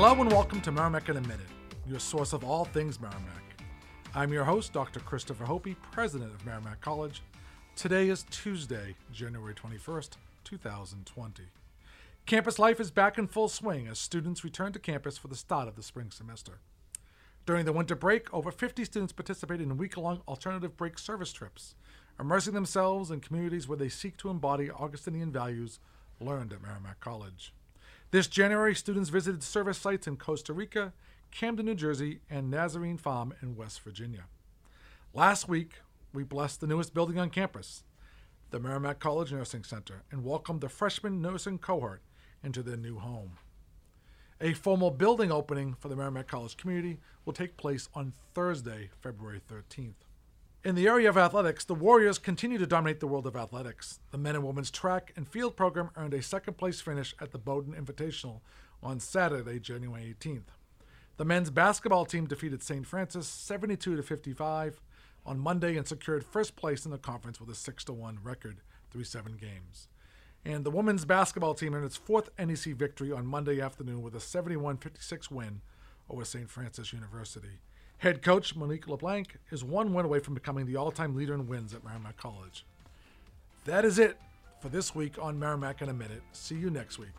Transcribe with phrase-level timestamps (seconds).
[0.00, 1.40] welcome and welcome to Merrimack in a Minute,
[1.86, 3.60] your source of all things Merrimack.
[4.14, 4.98] I'm your host, Dr.
[5.00, 7.22] Christopher Hopey, president of Merrimack College.
[7.76, 11.42] Today is Tuesday, January 21st, 2020.
[12.24, 15.68] Campus life is back in full swing as students return to campus for the start
[15.68, 16.60] of the spring semester.
[17.44, 21.74] During the winter break, over 50 students participated in week long alternative break service trips,
[22.18, 25.78] immersing themselves in communities where they seek to embody Augustinian values
[26.18, 27.52] learned at Merrimack College.
[28.12, 30.92] This January, students visited service sites in Costa Rica,
[31.30, 34.24] Camden, New Jersey, and Nazareth Farm in West Virginia.
[35.14, 35.74] Last week,
[36.12, 37.84] we blessed the newest building on campus,
[38.50, 42.02] the Merrimack College Nursing Center, and welcomed the freshman nursing cohort
[42.42, 43.38] into their new home.
[44.40, 49.40] A formal building opening for the Merrimack College community will take place on Thursday, February
[49.48, 50.09] 13th.
[50.62, 53.98] In the area of athletics, the Warriors continue to dominate the world of athletics.
[54.10, 57.38] The men and women's track and field program earned a second place finish at the
[57.38, 58.40] Bowdoin Invitational
[58.82, 60.52] on Saturday, January 18th.
[61.16, 62.86] The men's basketball team defeated St.
[62.86, 64.82] Francis 72 to 55
[65.24, 68.58] on Monday and secured first place in the conference with a 6 1 record
[68.90, 69.88] through seven games.
[70.44, 74.20] And the women's basketball team earned its fourth NEC victory on Monday afternoon with a
[74.20, 75.62] 71 56 win
[76.10, 76.50] over St.
[76.50, 77.60] Francis University.
[78.00, 81.46] Head coach Monique LeBlanc is one win away from becoming the all time leader in
[81.46, 82.64] wins at Merrimack College.
[83.66, 84.18] That is it
[84.62, 86.22] for this week on Merrimack in a Minute.
[86.32, 87.10] See you next week.